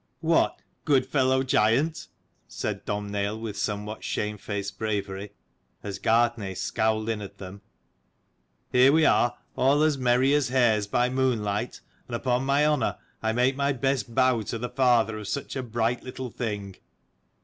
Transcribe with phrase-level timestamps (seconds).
[0.21, 2.07] "What, goodfellow giant!"
[2.47, 5.33] said Domh naill, with somewhat shame faced bravery,
[5.83, 7.61] as Gartnaidh scowled in at them;
[8.71, 13.31] "here we are all as merry as hares by moonlight; and upon my honour, I
[13.31, 16.77] make my best bow to the father of such a bright little thing."